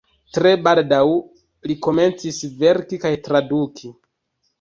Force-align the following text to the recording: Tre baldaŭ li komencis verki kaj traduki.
Tre 0.35 0.51
baldaŭ 0.67 1.01
li 1.71 1.75
komencis 1.87 2.39
verki 2.63 2.99
kaj 3.05 3.13
traduki. 3.29 3.93